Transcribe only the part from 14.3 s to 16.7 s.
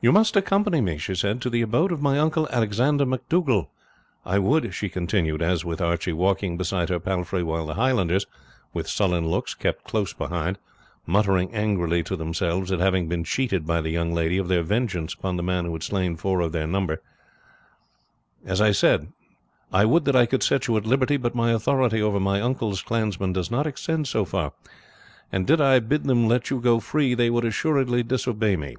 of their vengeance upon the man who had slain four of their